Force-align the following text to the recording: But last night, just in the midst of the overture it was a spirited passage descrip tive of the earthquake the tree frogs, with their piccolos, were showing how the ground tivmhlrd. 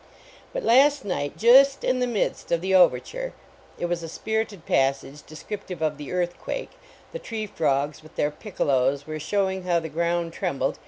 But 0.51 0.63
last 0.63 1.05
night, 1.05 1.37
just 1.37 1.83
in 1.83 1.99
the 1.99 2.07
midst 2.07 2.51
of 2.51 2.61
the 2.61 2.73
overture 2.73 3.33
it 3.77 3.85
was 3.85 4.01
a 4.01 4.09
spirited 4.09 4.65
passage 4.65 5.21
descrip 5.21 5.67
tive 5.67 5.83
of 5.83 5.99
the 5.99 6.11
earthquake 6.11 6.71
the 7.11 7.19
tree 7.19 7.45
frogs, 7.45 8.01
with 8.01 8.15
their 8.15 8.31
piccolos, 8.31 9.05
were 9.05 9.19
showing 9.19 9.61
how 9.65 9.79
the 9.79 9.89
ground 9.89 10.33
tivmhlrd. 10.33 10.77